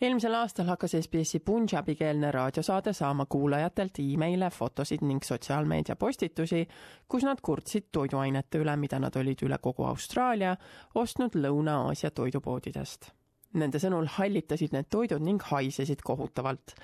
eelmisel 0.00 0.34
aastal 0.34 0.68
hakkas 0.68 0.92
SBS-i 1.00 1.40
punjabikeelne 1.40 2.30
raadiosaade 2.30 2.92
saama 2.92 3.26
kuulajatelt 3.26 3.98
emaile, 4.02 4.50
fotosid 4.50 5.02
ning 5.02 5.22
sotsiaalmeedia 5.24 5.96
postitusi, 5.96 6.66
kus 7.08 7.24
nad 7.24 7.40
kurtsid 7.42 7.88
toiduainete 7.92 8.60
üle, 8.60 8.76
mida 8.76 9.00
nad 9.00 9.16
olid 9.16 9.44
üle 9.46 9.58
kogu 9.62 9.86
Austraalia 9.88 10.56
ostnud 10.94 11.38
Lõuna-Aasia 11.40 12.10
toidupoodidest. 12.10 13.12
Nende 13.56 13.80
sõnul 13.80 14.08
hallitasid 14.18 14.74
need 14.76 14.90
toidud 14.92 15.22
ning 15.24 15.40
haisesid 15.48 16.02
kohutavalt. 16.04 16.74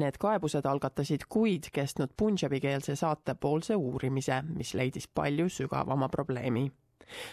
Need 0.00 0.16
kaebused 0.22 0.64
algatasid 0.64 1.26
kuid 1.28 1.68
kestnud 1.72 2.14
punjabikeelse 2.16 2.96
saate 2.96 3.34
poolse 3.34 3.76
uurimise, 3.76 4.40
mis 4.56 4.72
leidis 4.74 5.10
palju 5.12 5.50
sügavama 5.52 6.08
probleemi 6.08 6.70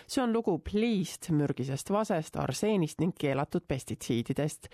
see 0.08 0.24
on 0.24 0.34
lugu 0.34 0.60
pliist, 0.64 1.30
mürgisest 1.36 1.90
vasest, 1.94 2.36
arseenist 2.40 3.00
ning 3.00 3.14
keelatud 3.20 3.62
pestitsiididest 3.68 4.68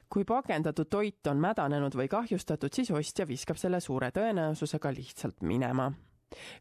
Kui 0.08 0.24
pakendatud 0.24 0.88
toit 0.90 1.26
on 1.30 1.38
mädanenud 1.38 1.94
või 1.94 2.08
kahjustatud, 2.10 2.72
siis 2.74 2.90
ostja 2.90 3.26
viskab 3.28 3.60
selle 3.60 3.78
suure 3.84 4.08
tõenäosusega 4.10 4.90
lihtsalt 4.96 5.44
minema 5.46 5.92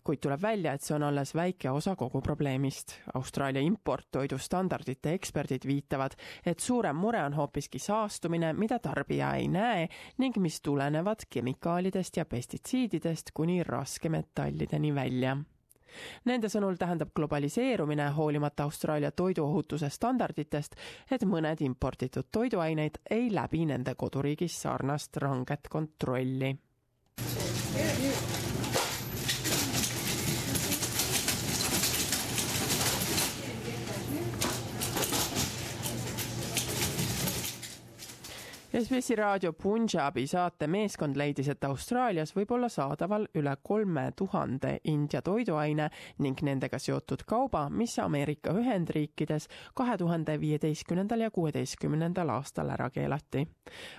kuid 0.07 0.21
tuleb 0.23 0.41
välja, 0.41 0.73
et 0.73 0.85
see 0.85 0.95
on 0.95 1.03
alles 1.03 1.34
väike 1.35 1.71
osa 1.71 1.95
kogu 1.99 2.21
probleemist. 2.23 2.95
Austraalia 3.20 3.61
importtoidustandardite 3.67 5.13
eksperdid 5.17 5.67
viitavad, 5.67 6.15
et 6.45 6.63
suurem 6.63 6.95
mure 6.95 7.23
on 7.25 7.35
hoopiski 7.35 7.79
saastumine, 7.79 8.53
mida 8.53 8.79
tarbija 8.79 9.34
ei 9.35 9.51
näe 9.51 9.90
ning 10.23 10.40
mis 10.40 10.62
tulenevad 10.62 11.27
kemikaalidest 11.29 12.17
ja 12.17 12.26
pestitsiididest 12.26 13.35
kuni 13.35 13.62
raskemetallideni 13.63 14.95
välja 14.95 15.37
Nende 16.27 16.49
sõnul 16.51 16.77
tähendab 16.77 17.13
globaliseerumine 17.15 18.10
hoolimata 18.17 18.67
Austraalia 18.67 19.12
toiduohutuse 19.12 19.89
standarditest, 19.89 20.76
et 21.12 21.26
mõned 21.26 21.63
imporditud 21.65 22.29
toiduaineid 22.32 23.01
ei 23.10 23.32
läbi 23.34 23.65
nende 23.65 23.95
koduriigis 23.95 24.62
sarnast 24.62 25.17
ranget 25.23 25.71
kontrolli. 25.71 26.55
SBS-i 38.77 39.15
raadio 39.15 39.53
Punjabi 39.53 40.27
saate 40.27 40.67
meeskond 40.67 41.15
leidis, 41.17 41.47
et 41.49 41.63
Austraalias 41.65 42.35
võib 42.35 42.51
olla 42.53 42.67
saadaval 42.70 43.23
üle 43.39 43.55
kolme 43.65 44.03
tuhande 44.15 44.75
India 44.91 45.21
toiduaine 45.25 45.87
ning 46.21 46.43
nendega 46.45 46.77
seotud 46.77 47.23
kauba, 47.25 47.63
mis 47.73 47.95
Ameerika 47.99 48.53
Ühendriikides 48.53 49.48
kahe 49.73 49.98
tuhande 49.98 50.35
viieteistkümnendal 50.39 51.25
ja 51.25 51.31
kuueteistkümnendal 51.31 52.29
aastal 52.35 52.70
ära 52.70 52.91
keelati. 52.93 53.48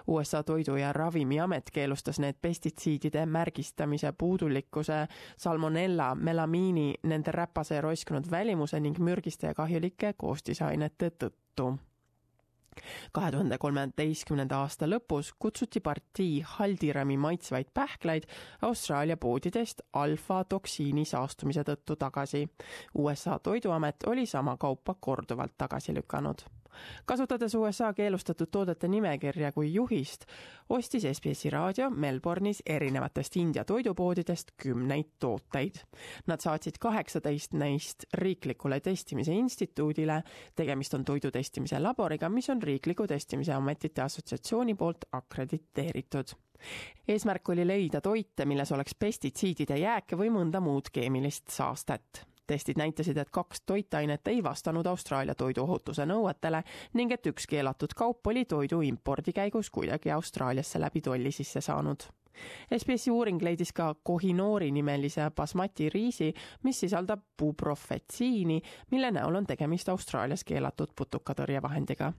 USA 0.06 0.42
Toidu- 0.42 0.78
ja 0.78 0.92
Ravimiamet 0.92 1.74
keelustas 1.74 2.22
need 2.22 2.38
pestitsiidide 2.42 3.26
märgistamise 3.26 4.12
puudulikkuse, 4.12 5.06
salmonella, 5.36 6.14
melamiini, 6.14 6.94
nende 7.02 7.34
räpase 7.34 7.74
ja 7.74 7.80
roiskunud 7.80 8.30
välimuse 8.30 8.80
ning 8.80 8.98
mürgiste 8.98 9.50
ja 9.50 9.54
kahjulike 9.54 10.12
koostisainete 10.12 11.10
tõttu 11.10 11.78
kahe 13.12 13.30
tuhande 13.30 13.58
kolmeteistkümnenda 13.58 14.60
aasta 14.64 14.88
lõpus 14.88 15.32
kutsuti 15.38 15.80
partii 15.80 16.40
Haldirami 16.56 17.16
maitsvaid 17.16 17.72
pähkleid 17.74 18.28
Austraalia 18.62 19.16
poodidest 19.16 19.83
alfa-toksiini 19.92 21.05
saastumise 21.05 21.64
tõttu 21.64 21.96
tagasi. 21.96 22.44
USA 22.94 23.38
toiduamet 23.38 24.06
oli 24.06 24.27
sama 24.27 24.56
kaupa 24.56 24.94
korduvalt 25.00 25.58
tagasi 25.58 25.94
lükanud 25.94 26.46
kasutades 27.06 27.55
USA 27.55 27.92
keelustatud 27.92 28.50
toodete 28.50 28.89
nimekirja 28.89 29.52
kui 29.52 29.72
juhist, 29.74 30.24
ostis 30.68 31.06
SBS-i 31.12 31.50
raadio 31.50 31.90
Melbourne'is 31.90 32.62
erinevatest 32.66 33.36
India 33.36 33.64
toidupoodidest 33.64 34.55
kümneid 34.62 35.14
tooteid. 35.18 35.83
Nad 36.27 36.44
saatsid 36.44 36.78
kaheksateist 36.80 37.52
neist 37.52 38.05
riiklikule 38.14 38.80
testimise 38.80 39.33
instituudile, 39.33 40.22
tegemist 40.56 40.94
on 40.94 41.05
toidutestimise 41.05 41.80
laboriga, 41.80 42.28
mis 42.28 42.50
on 42.50 42.62
Riikliku 42.62 43.06
Testimise 43.06 43.52
Ametite 43.52 44.02
Assotsiatsiooni 44.02 44.74
poolt 44.74 45.05
akrediteeritud. 45.12 46.34
Eesmärk 47.08 47.48
oli 47.48 47.67
leida 47.67 48.00
toite, 48.00 48.44
milles 48.44 48.72
oleks 48.72 48.96
pestitsiidide 48.98 49.78
jääke 49.78 50.18
või 50.18 50.33
mõnda 50.34 50.61
muud 50.61 50.90
keemilist 50.92 51.55
saastet 51.55 52.27
testid 52.48 52.81
näitasid, 52.81 53.17
et 53.17 53.31
kaks 53.31 53.61
toitainet 53.67 54.29
ei 54.29 54.42
vastanud 54.45 54.86
Austraalia 54.86 55.35
toiduohutuse 55.35 56.07
nõuetele 56.09 56.63
ning 56.98 57.13
et 57.13 57.27
üks 57.31 57.47
keelatud 57.47 57.95
kaup 57.97 58.27
oli 58.27 58.45
toidu 58.48 58.81
impordi 58.81 59.33
käigus 59.36 59.70
kuidagi 59.70 60.11
Austraaliasse 60.11 60.81
läbi 60.81 61.01
tolli 61.05 61.33
sisse 61.33 61.61
saanud. 61.61 62.09
SBS-i 62.77 63.11
uuring 63.11 63.42
leidis 63.42 63.73
ka 63.75 63.95
kohinoori 64.03 64.70
nimelise 64.70 65.31
basmati 65.35 65.89
riisi, 65.91 66.33
mis 66.63 66.81
sisaldab 66.81 67.25
buprofetsiini, 67.39 68.61
mille 68.91 69.11
näol 69.11 69.42
on 69.42 69.47
tegemist 69.47 69.89
Austraalias 69.89 70.45
keelatud 70.47 70.95
putukatõrjevahendiga 70.97 72.13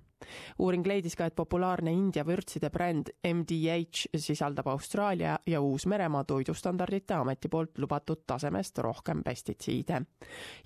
uuring 0.59 0.85
leidis 0.87 1.15
ka, 1.15 1.25
et 1.29 1.35
populaarne 1.35 1.91
India 1.91 2.25
vürtside 2.27 2.69
bränd 2.69 3.11
MDH 3.23 4.09
sisaldab 4.17 4.67
Austraalia 4.67 5.37
ja 5.47 5.61
Uus-Meremaa 5.61 6.23
toidustandardite 6.23 7.13
ameti 7.13 7.49
poolt 7.49 7.77
lubatud 7.77 8.23
tasemest 8.27 8.77
rohkem 8.77 9.23
pestitsiide. 9.23 10.01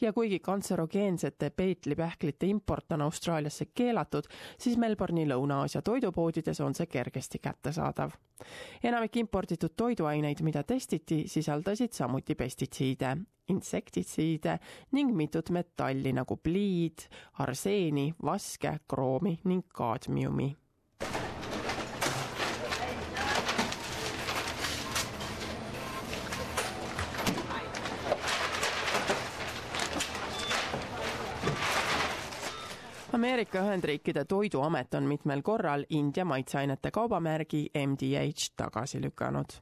ja 0.02 0.14
kuigi 0.14 0.40
kantserogeensete 0.40 1.50
peetlipähklite 1.50 2.46
import 2.46 2.92
on 2.92 3.02
Austraaliasse 3.02 3.66
keelatud, 3.66 4.24
siis 4.58 4.78
Melbourne'i 4.78 5.28
Lõuna-Aasia 5.28 5.82
toidupoodides 5.82 6.62
on 6.62 6.76
see 6.76 6.86
kergesti 6.86 7.40
kättesaadav. 7.40 8.12
enamik 8.84 9.18
imporditud 9.18 9.74
toiduaineid, 9.78 10.42
mida 10.42 10.64
testiti, 10.64 11.24
sisaldasid 11.28 11.92
samuti 11.92 12.36
pestitsiide 12.36 13.18
insektitsiide 13.50 14.58
ning 14.92 15.16
mitut 15.16 15.50
metalli 15.50 16.14
nagu 16.14 16.38
pliid, 16.38 17.08
arseeni, 17.44 18.14
vaske, 18.24 18.78
kroomi 18.88 19.40
ning 19.46 19.66
kaadmiumi 19.74 20.52
Ameerika 33.14 33.60
Ühendriikide 33.60 34.26
Toiduamet 34.26 34.94
on 34.94 35.04
mitmel 35.04 35.42
korral 35.46 35.84
India 35.90 36.26
maitseainete 36.26 36.92
kaubamärgi 36.92 37.68
MDH 37.78 38.48
tagasi 38.58 39.02
lükanud. 39.02 39.54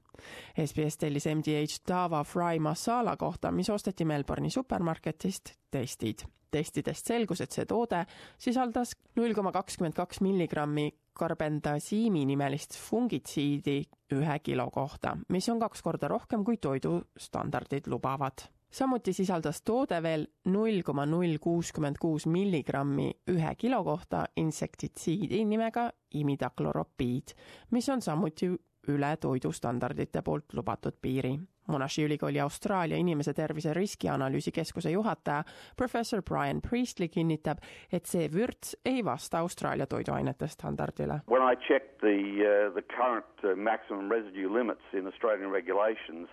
SBS 0.66 0.98
tellis 0.98 1.28
MDH 1.28 1.82
Dava 1.88 2.24
Fry 2.24 2.60
Masala 2.60 3.18
kohta, 3.18 3.52
mis 3.52 3.70
osteti 3.70 4.06
Melbourne'i 4.06 4.50
supermarketist, 4.50 5.52
testid. 5.72 6.24
testidest 6.52 7.08
selgus, 7.08 7.42
et 7.42 7.52
see 7.52 7.66
toode 7.66 8.06
sisaldas 8.40 8.96
null 9.16 9.36
koma 9.36 9.52
kakskümmend 9.56 9.96
kaks 9.96 10.20
milligrammi 10.20 10.90
karbendasiimi 11.16 12.26
nimelist 12.28 12.76
fungitsiidi 12.76 13.78
ühe 14.16 14.40
kilo 14.44 14.70
kohta, 14.72 15.18
mis 15.30 15.48
on 15.50 15.60
kaks 15.60 15.84
korda 15.84 16.08
rohkem, 16.12 16.44
kui 16.44 16.58
toidustandardid 16.58 17.88
lubavad 17.88 18.48
samuti 18.72 19.14
sisaldas 19.14 19.62
toode 19.68 20.00
veel 20.04 20.26
null 20.52 20.82
koma 20.86 21.06
null 21.06 21.38
kuuskümmend 21.42 22.00
kuus 22.02 22.26
milligrammi 22.28 23.12
ühe 23.34 23.56
kilo 23.58 23.84
kohta 23.84 24.26
insektitsiidi 24.38 25.44
nimega 25.46 25.90
imidakloroppiid, 26.16 27.36
mis 27.72 27.90
on 27.90 28.02
samuti 28.02 28.52
üle 28.90 29.16
toidustandardite 29.22 30.22
poolt 30.26 30.54
lubatud 30.58 30.96
piiri. 31.02 31.36
Monashi 31.68 32.04
ülikooli 32.04 32.40
Austraalia 32.42 32.98
inimese 32.98 33.34
tervise 33.34 33.74
riskianalüüsi 33.74 34.52
keskuse 34.52 34.92
juhataja 34.92 35.44
professor 35.78 36.22
Brian 36.22 36.62
Priestley 36.62 37.08
kinnitab, 37.08 37.62
et 37.94 38.06
see 38.06 38.28
vürts 38.34 38.74
ei 38.86 39.06
vasta 39.06 39.40
Austraalia 39.40 39.86
toiduainete 39.88 40.48
standardile. 40.48 41.22
When 41.30 41.46
I 41.46 41.56
checked 41.56 42.02
the 42.02 42.18
uh, 42.42 42.74
the 42.74 42.82
current 42.82 43.46
uh, 43.46 43.56
maximum 43.56 44.10
residue 44.12 44.50
limits 44.50 44.84
in 44.94 45.08
Australian 45.08 45.52
regulations 45.52 46.28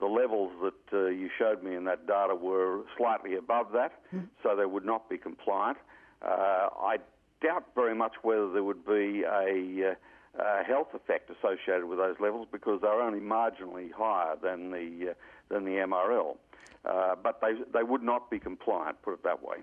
the 0.00 0.06
levels 0.06 0.50
that 0.62 0.96
uh, 0.96 1.06
you 1.06 1.28
showed 1.38 1.62
me 1.62 1.76
in 1.76 1.84
that 1.84 2.06
data 2.06 2.34
were 2.34 2.80
slightly 2.96 3.36
above 3.36 3.66
that, 3.72 3.92
mm. 4.12 4.26
so 4.42 4.56
they 4.56 4.66
would 4.66 4.84
not 4.84 5.08
be 5.08 5.18
compliant. 5.18 5.78
Uh, 6.22 6.68
I 6.82 6.96
doubt 7.42 7.66
very 7.74 7.94
much 7.94 8.14
whether 8.22 8.50
there 8.52 8.64
would 8.64 8.84
be 8.84 9.22
a, 9.22 9.92
uh, 10.38 10.42
a, 10.42 10.64
health 10.64 10.88
effect 10.94 11.30
associated 11.30 11.84
with 11.84 11.98
those 11.98 12.16
levels 12.20 12.46
because 12.50 12.80
they're 12.80 13.00
only 13.00 13.20
marginally 13.20 13.92
higher 13.92 14.36
than 14.42 14.70
the 14.70 15.10
uh, 15.10 15.14
than 15.48 15.64
the 15.64 15.72
MRL. 15.72 16.36
Uh, 16.84 17.14
but 17.22 17.40
they 17.40 17.52
they 17.72 17.82
would 17.82 18.02
not 18.02 18.30
be 18.30 18.38
compliant, 18.38 19.00
put 19.02 19.14
it 19.14 19.22
that 19.22 19.42
way. 19.42 19.58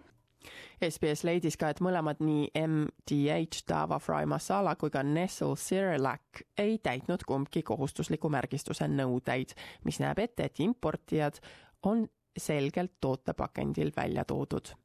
SBS 0.82 1.24
leidis 1.28 1.58
ka, 1.58 1.72
et 1.72 1.82
mõlemad 1.84 2.22
nii 2.24 2.50
MDH 2.62 3.64
Dava 3.70 4.00
Fry 4.00 4.28
Masala 4.30 4.76
kui 4.76 4.94
ka 4.94 5.04
Nestle 5.04 5.56
Cerelac 5.60 6.44
ei 6.58 6.78
täitnud 6.84 7.26
kumbki 7.28 7.64
kohustusliku 7.64 8.30
märgistuse 8.30 8.88
nõudeid, 8.92 9.56
mis 9.86 10.02
näeb 10.04 10.20
ette, 10.24 10.46
et 10.50 10.60
importijad 10.64 11.42
on 11.84 12.06
selgelt 12.38 13.00
tootepakendil 13.02 13.92
välja 13.96 14.26
toodud 14.26 14.76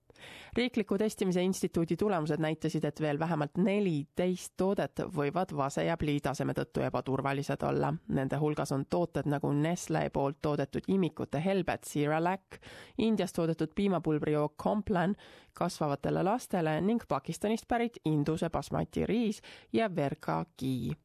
riikliku 0.57 0.99
testimise 0.99 1.43
instituudi 1.43 1.97
tulemused 1.97 2.41
näitasid, 2.41 2.85
et 2.85 3.01
veel 3.01 3.19
vähemalt 3.19 3.59
neliteist 3.59 4.55
toodet 4.57 5.05
võivad 5.17 5.55
vase 5.57 5.85
ja 5.85 5.97
plii 5.97 6.21
taseme 6.21 6.55
tõttu 6.57 6.85
ebaturvalised 6.87 7.63
olla. 7.69 7.93
Nende 8.09 8.37
hulgas 8.41 8.73
on 8.73 8.87
tooted 8.91 9.29
nagu 9.31 9.53
Nestle 9.53 10.09
poolt 10.11 10.43
toodetud 10.43 10.89
imikute 10.89 11.43
helbed 11.45 11.87
Cerelac, 11.87 12.59
Indiast 12.99 13.37
toodetud 13.37 13.73
piimapulbrijook 13.75 14.57
Complan 14.63 15.17
kasvavatele 15.53 16.23
lastele 16.23 16.81
ning 16.81 17.03
Pakistanist 17.09 17.69
pärit 17.69 17.99
Induse 18.05 18.51
basmati 18.51 19.07
riis 19.07 19.43
ja 19.73 19.91
Verka 19.97 20.45
ghee 20.59 20.97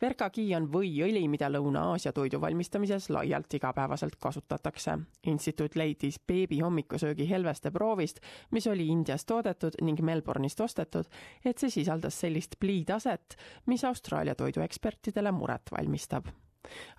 Verkagi 0.00 0.46
on 0.56 0.68
võiõli, 0.72 1.24
mida 1.28 1.48
Lõuna-Aasia 1.50 2.12
toidu 2.12 2.40
valmistamises 2.40 3.10
laialt 3.10 3.54
igapäevaselt 3.54 4.16
kasutatakse. 4.20 4.98
instituut 5.26 5.76
leidis 5.76 6.20
beebi 6.26 6.60
hommikusöögi 6.60 7.28
helveste 7.30 7.70
proovist, 7.70 8.20
mis 8.50 8.66
oli 8.66 8.86
Indias 8.86 9.24
toodetud 9.24 9.80
ning 9.82 10.00
Melbourne'ist 10.00 10.60
ostetud, 10.60 11.06
et 11.44 11.58
see 11.58 11.70
sisaldas 11.70 12.20
sellist 12.20 12.56
pliitaset, 12.60 13.36
mis 13.66 13.84
Austraalia 13.84 14.34
toiduekspertidele 14.34 15.32
muret 15.32 15.70
valmistab 15.72 16.26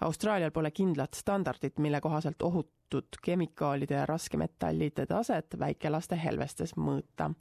Austraalial 0.01 0.51
pole 0.51 0.71
kindlat 0.71 1.13
standardit, 1.13 1.80
mille 1.80 2.01
kohaselt 2.01 2.42
ohutud 2.94 3.19
kemikaalide 3.24 3.95
ja 3.95 4.06
raskemetallide 4.06 5.06
taset 5.10 5.60
väikelaste 5.60 6.19
helvestes 6.24 6.75
mõõta. 6.78 7.31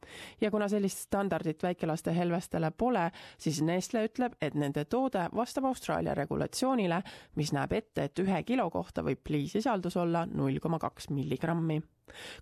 ja 0.40 0.50
kuna 0.50 0.68
sellist 0.68 0.98
standardit 0.98 1.62
väikelaste 1.62 2.14
helvestele 2.16 2.70
pole, 2.70 3.10
siis 3.38 3.62
Nestle 3.62 4.04
ütleb, 4.08 4.34
et 4.40 4.54
nende 4.54 4.84
toode 4.84 5.28
vastab 5.34 5.64
Austraalia 5.64 6.14
regulatsioonile, 6.14 7.02
mis 7.34 7.52
näeb 7.52 7.72
ette, 7.72 8.04
et 8.04 8.18
ühe 8.18 8.42
kilo 8.42 8.70
kohta 8.70 9.02
võib 9.02 9.22
pliisisaldus 9.24 9.96
olla 9.96 10.26
null 10.26 10.58
koma 10.58 10.78
kaks 10.78 11.10
milligrammi 11.10 11.82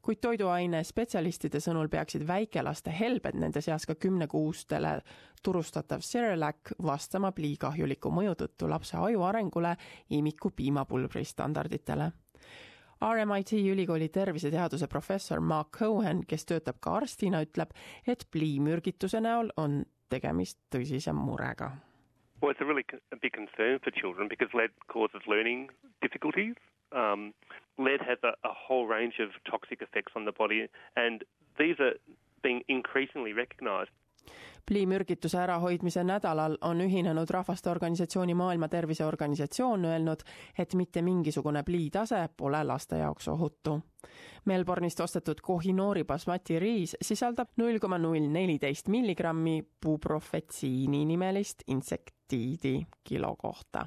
kuid 0.02 0.20
toiduaine 0.22 0.82
spetsialistide 0.84 1.60
sõnul 1.62 1.88
peaksid 1.92 2.24
väikelaste 2.26 2.92
helbed, 2.94 3.36
nende 3.38 3.62
seas 3.64 3.86
ka 3.86 3.94
kümnekuustele 3.94 4.96
turustatav 5.42 6.04
Cerelac, 6.04 6.74
vastama 6.82 7.32
plii 7.36 7.56
kahjuliku 7.60 8.12
mõju 8.14 8.36
tõttu 8.42 8.70
lapse 8.70 8.96
aju 8.98 9.22
arengule 9.28 9.76
imiku 10.16 10.50
piimapulbri 10.56 11.24
standarditele. 11.24 12.10
RMIT 13.00 13.52
ülikooli 13.52 14.08
terviseteaduse 14.08 14.86
professor 14.86 15.40
Mark 15.40 15.70
Cohen, 15.78 16.20
kes 16.28 16.44
töötab 16.44 16.80
ka 16.84 16.98
arstina, 17.00 17.40
ütleb, 17.46 17.72
et 18.06 18.26
pliimürgituse 18.32 19.22
näol 19.24 19.48
on 19.56 19.84
tegemist 20.12 20.58
tõsise 20.74 21.14
murega. 21.16 21.70
Well, 22.42 22.52
it's 22.52 22.60
a 22.60 22.64
really 22.64 22.84
a 23.12 23.16
big 23.16 23.32
concern 23.32 23.78
for 23.84 23.90
children 23.90 24.28
because 24.28 24.52
lead 24.54 24.72
causes 24.88 25.22
learning 25.26 25.70
difficulties. 26.02 26.56
Um, 26.92 27.32
lead 27.78 28.00
has 28.00 28.18
a, 28.22 28.32
a 28.44 28.52
whole 28.52 28.86
range 28.86 29.20
of 29.20 29.30
toxic 29.48 29.80
effects 29.80 30.12
on 30.16 30.24
the 30.24 30.32
body, 30.32 30.68
and 30.96 31.24
these 31.58 31.80
are 31.80 31.94
being 32.42 32.62
increasingly 32.68 33.32
recognised. 33.32 33.90
Pliimürgituse 34.66 35.38
ärahoidmise 35.38 36.04
nädalal 36.04 36.56
on 36.60 36.80
Ühinenud 36.80 37.30
Rahvaste 37.30 37.70
Organisatsiooni 37.70 38.34
Maailma 38.34 38.68
Terviseorganisatsioon 38.68 39.84
öelnud, 39.84 40.20
et 40.58 40.74
mitte 40.74 41.02
mingisugune 41.02 41.62
pliitase 41.62 42.28
pole 42.36 42.64
laste 42.64 42.98
jaoks 42.98 43.28
ohutu. 43.28 43.80
Melbourne'ist 44.44 45.00
ostetud 45.00 45.40
Kohinoori 45.42 46.04
basmati 46.04 46.58
riis 46.58 46.96
sisaldab 47.02 47.48
null 47.56 47.78
koma 47.78 47.98
null 47.98 48.28
neliteist 48.28 48.88
milligrammi 48.88 49.62
buprofetsiini 49.82 51.04
nimelist 51.04 51.62
insektiidi 51.66 52.86
kilo 53.04 53.36
kohta 53.36 53.86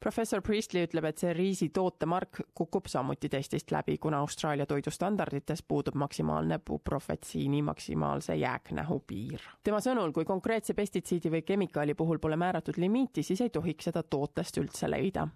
professor 0.00 0.42
Priestley 0.42 0.86
ütleb, 0.88 1.04
et 1.10 1.18
see 1.18 1.32
riisi 1.36 1.68
tootemark 1.74 2.42
kukub 2.54 2.88
samuti 2.90 3.28
testist 3.28 3.70
läbi, 3.70 3.98
kuna 3.98 4.20
Austraalia 4.24 4.66
toidustandardites 4.66 5.62
puudub 5.62 5.94
maksimaalne 5.94 6.58
buprofetsiini 6.58 7.62
maksimaalse 7.62 8.36
jääknähu 8.36 9.00
piir. 9.06 9.40
tema 9.64 9.80
sõnul, 9.80 10.12
kui 10.12 10.24
konkreetse 10.24 10.74
pestitsiidi 10.74 11.30
või 11.30 11.42
kemikaali 11.42 11.94
puhul 11.94 12.18
pole 12.18 12.36
määratud 12.36 12.76
limiiti, 12.76 13.22
siis 13.22 13.40
ei 13.40 13.50
tohiks 13.50 13.84
seda 13.84 14.02
tootest 14.02 14.58
üldse 14.58 14.90
leida. 14.90 15.28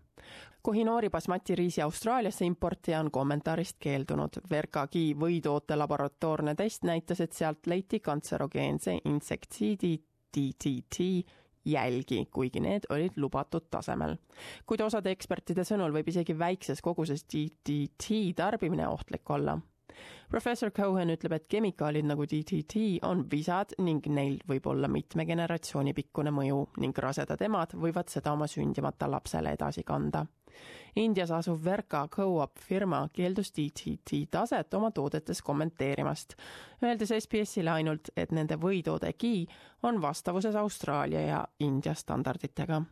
Kohinoori 0.62 1.10
basmati 1.10 1.54
riisi 1.54 1.82
Austraaliasse 1.82 2.44
importija 2.44 3.00
on 3.00 3.10
kommentaarist 3.10 3.76
keeldunud. 3.80 4.38
Verkagi 4.50 5.12
võitoote 5.20 5.76
laboratoorne 5.76 6.54
test 6.54 6.86
näitas, 6.88 7.20
et 7.20 7.32
sealt 7.32 7.66
leiti 7.66 8.00
kantserogeense 8.00 8.98
insektsiidi 9.04 9.98
DTT 10.36 11.10
jälgi, 11.64 12.24
kuigi 12.32 12.60
need 12.60 12.88
olid 12.90 13.16
lubatud 13.16 13.66
tasemel. 13.70 14.16
kuid 14.66 14.80
osade 14.80 15.12
ekspertide 15.14 15.64
sõnul 15.64 15.92
võib 15.94 16.08
isegi 16.08 16.36
väikses 16.38 16.82
koguses 16.84 17.24
DDT 17.24 18.34
tarbimine 18.36 18.88
ohtlik 18.88 19.30
olla. 19.30 19.58
Professor 20.30 20.70
Cohen 20.70 21.14
ütleb, 21.14 21.32
et 21.32 21.48
kemikaalid 21.48 22.08
nagu 22.08 22.26
DDT 22.28 23.00
on 23.08 23.24
visad 23.30 23.76
ning 23.78 24.06
neil 24.06 24.38
võib 24.48 24.66
olla 24.70 24.88
mitme 24.88 25.26
generatsiooni 25.26 25.94
pikkune 25.94 26.32
mõju 26.34 26.62
ning 26.84 26.98
rasedad 26.98 27.42
emad 27.42 27.74
võivad 27.74 28.12
seda 28.12 28.32
oma 28.32 28.48
sündimata 28.50 29.10
lapsele 29.10 29.54
edasi 29.58 29.84
kanda 29.84 30.26
Indias 30.96 31.30
asuv 31.30 31.64
Verka 31.64 32.08
Co-op 32.08 32.58
firma 32.58 33.08
keeldus 33.12 33.50
DTT 33.52 34.20
taset 34.30 34.74
oma 34.74 34.90
toodetes 34.90 35.42
kommenteerimast, 35.42 36.36
öeldes 36.82 37.10
SBS-ile 37.18 37.70
ainult, 37.70 38.12
et 38.16 38.32
nende 38.32 38.58
võitoode 38.60 39.12
Ghee 39.18 39.46
on 39.82 40.00
vastavuses 40.02 40.54
Austraalia 40.54 41.26
ja 41.26 41.44
India 41.60 41.94
standarditega. 41.94 42.82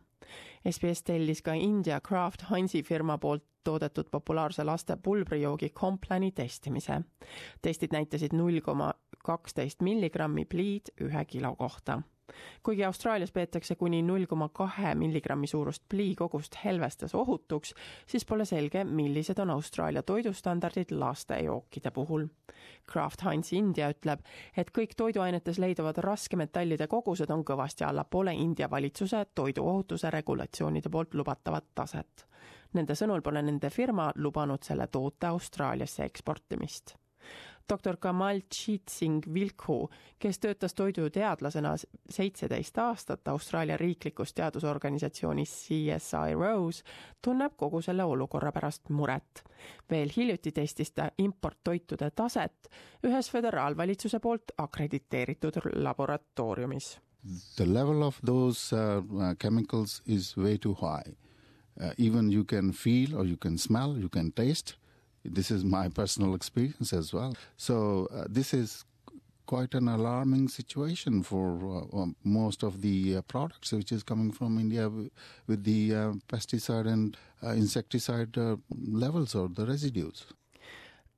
SBS 0.71 1.03
tellis 1.03 1.41
ka 1.41 1.53
India 1.53 1.99
Kraft 2.01 2.45
Heinzi 2.49 2.83
firma 2.83 3.17
poolt 3.17 3.43
toodetud 3.63 4.09
populaarse 4.11 4.63
laste 4.63 4.97
pulbrijoogi 5.03 5.69
Complani 5.69 6.31
testimise. 6.31 7.01
testid 7.61 7.91
näitasid 7.91 8.33
null 8.33 8.59
koma 8.59 8.93
kaksteist 9.25 9.81
milligrammi 9.81 10.45
pliid 10.45 10.91
ühe 11.01 11.25
kilo 11.25 11.55
kohta 11.55 12.01
kuigi 12.63 12.83
Austraalias 12.83 13.31
peetakse 13.31 13.75
kuni 13.75 14.01
null 14.01 14.25
koma 14.25 14.49
kahe 14.49 14.95
milligrammi 14.95 15.47
suurust 15.47 15.83
plii 15.89 16.15
kogust 16.15 16.55
helvestes 16.65 17.15
ohutuks, 17.15 17.73
siis 18.07 18.25
pole 18.25 18.45
selge, 18.45 18.83
millised 18.83 19.39
on 19.39 19.49
Austraalia 19.49 20.03
toidustandardid 20.03 20.91
lastejookide 20.91 21.91
puhul. 21.91 22.27
Kraft 22.91 23.23
Heinz 23.25 23.53
India 23.53 23.89
ütleb, 23.91 24.23
et 24.57 24.71
kõik 24.77 24.95
toiduainetes 24.97 25.59
leiduvad 25.59 25.97
raskemetallide 25.97 26.87
kogused 26.87 27.31
on 27.31 27.43
kõvasti 27.45 27.87
allapoole 27.87 28.33
India 28.33 28.69
valitsuse 28.69 29.25
toiduohutuse 29.35 30.09
regulatsioonide 30.09 30.89
poolt 30.89 31.13
lubatavat 31.13 31.71
taset. 31.75 32.27
Nende 32.73 32.95
sõnul 32.95 33.21
pole 33.21 33.41
nende 33.41 33.69
firma 33.69 34.11
lubanud 34.15 34.63
selle 34.63 34.87
toote 34.87 35.27
Austraaliasse 35.27 36.03
eksportimist 36.03 36.97
doktor 37.69 37.97
Kamal 37.97 38.41
Chitsing 38.55 39.21
Vilku, 39.33 39.89
kes 40.19 40.39
töötas 40.39 40.73
toiduteadlasena 40.73 41.75
seitseteist 42.09 42.77
aastat 42.77 43.27
Austraalia 43.27 43.77
riiklikus 43.77 44.33
teadusorganisatsioonis 44.33 45.53
CSI 45.65 46.33
Rose, 46.33 46.83
tunneb 47.21 47.53
kogu 47.57 47.81
selle 47.81 48.03
olukorra 48.03 48.51
pärast 48.51 48.89
muret. 48.89 49.43
veel 49.89 50.09
hiljuti 50.17 50.51
testis 50.51 50.91
ta 50.91 51.09
importtoitude 51.17 52.11
taset 52.11 52.69
ühes 53.03 53.31
föderaalvalitsuse 53.31 54.19
poolt 54.19 54.51
akrediteeritud 54.57 55.53
laboratooriumis. 55.75 56.99
The 57.55 57.73
level 57.73 58.01
of 58.01 58.19
those 58.25 58.75
uh, 58.75 58.97
uh, 58.97 59.35
chemicals 59.39 60.01
is 60.05 60.37
way 60.37 60.57
too 60.57 60.73
high. 60.73 61.15
Uh, 61.81 61.91
even 61.97 62.31
you 62.31 62.43
can 62.43 62.71
feel 62.71 63.15
or 63.15 63.25
you 63.25 63.37
can 63.37 63.57
smell, 63.57 63.97
you 63.97 64.09
can 64.09 64.31
taste 64.31 64.75
This 65.25 65.51
is 65.51 65.63
my 65.63 65.89
personal 65.89 66.35
experience 66.35 66.93
as 66.93 67.13
well. 67.13 67.35
So 67.57 68.07
uh, 68.13 68.25
this 68.29 68.53
is 68.53 68.85
quite 69.45 69.73
an 69.73 69.87
alarming 69.87 70.47
situation 70.47 71.21
for 71.23 71.57
uh, 71.93 71.97
um, 72.01 72.15
most 72.23 72.63
of 72.63 72.81
the 72.81 73.17
uh, 73.17 73.21
products 73.23 73.71
which 73.73 73.91
is 73.91 74.03
coming 74.03 74.31
from 74.31 74.57
India 74.57 74.83
w- 74.83 75.09
with 75.47 75.63
the 75.63 75.93
uh, 75.93 76.13
pesticide 76.27 76.87
and 76.87 77.17
uh, 77.43 77.49
insecticide 77.49 78.37
uh, 78.37 78.55
levels 78.87 79.35
or 79.35 79.49
the 79.49 79.65
residues. 79.65 80.25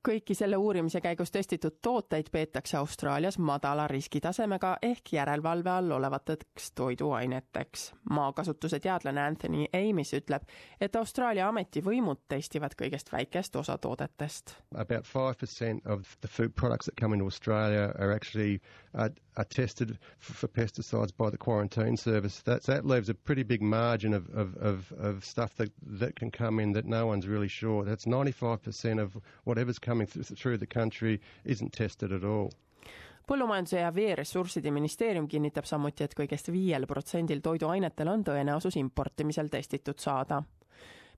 Kõiki 0.06 0.34
selle 0.38 0.56
uurimise 0.56 1.00
käigus 1.00 1.30
testitud 1.34 1.78
tooteid 1.82 2.30
peetakse 2.32 2.76
Austraalias 2.76 3.38
madala 3.38 3.88
riskitasemega 3.90 4.76
ehk 4.82 5.12
järelevalve 5.12 5.70
all 5.70 5.90
olevateks 5.90 6.70
toiduaineteks. 6.78 7.92
maakasutuse 8.10 8.80
teadlane 8.80 9.22
Anthony 9.22 9.66
Amis 9.74 10.14
ütleb, 10.14 10.42
et 10.80 10.96
Austraalia 10.96 11.48
ametivõimud 11.48 12.22
testivad 12.28 12.78
kõigest 12.82 13.12
väikest 13.12 13.56
osa 13.56 13.78
toodetest. 13.78 14.54
About 14.74 15.06
five 15.06 15.34
percent 15.40 15.86
of 15.86 16.02
the 16.20 16.28
food 16.28 16.54
products 16.54 16.86
that 16.86 17.00
come 17.00 17.14
into 17.14 17.26
Australia 17.26 17.92
are 17.98 18.14
actually 18.14 18.60
uh, 18.94 19.08
are 19.36 19.44
tested 19.44 19.98
for 20.18 20.48
pesticides 20.48 21.12
by 21.16 21.30
the 21.30 21.36
quarantine 21.36 21.96
service. 21.96 22.40
That, 22.42 22.62
that 22.64 22.86
leaves 22.86 23.08
a 23.08 23.14
pretty 23.14 23.42
big 23.42 23.62
margin 23.62 24.14
of, 24.14 24.28
of, 24.30 24.56
of, 24.56 24.92
of, 24.98 25.24
stuff 25.24 25.54
that, 25.56 25.70
that 25.82 26.16
can 26.16 26.30
come 26.30 26.58
in 26.58 26.72
that 26.72 26.86
no 26.86 27.06
one's 27.06 27.26
really 27.26 27.48
sure. 27.48 27.84
That's 27.84 28.06
95% 28.06 29.00
of 29.00 29.16
whatever's 29.44 29.78
coming 29.78 30.06
th- 30.06 30.26
through 30.26 30.58
the 30.58 30.66
country 30.66 31.20
isn't 31.44 31.72
tested 31.72 32.12
at 32.12 32.24
all 32.24 32.52
põllumajanduse 33.26 33.80
ja 33.80 33.88
veeressursside 33.94 34.70
ministeerium 34.70 35.24
kinnitab 35.26 35.66
samuti, 35.66 36.04
et 36.06 36.12
kõigest 36.14 36.46
viiel 36.54 36.86
protsendil 36.86 37.40
toiduainetel 37.42 38.08
on 38.08 38.22
tõenäosus 38.22 38.78
importimisel 38.78 39.48
testitud 39.50 39.98
saada. 39.98 40.42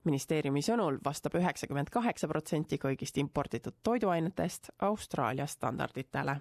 ministeeriumi 0.03 0.61
sõnul 0.65 0.97
vastab 1.05 1.35
üheksakümmend 1.35 1.89
kaheksa 1.93 2.27
protsenti 2.27 2.77
kõigist 2.81 3.17
imporditud 3.21 3.75
toiduainetest 3.83 4.69
Austraalia 4.79 5.45
standarditele 5.45 6.39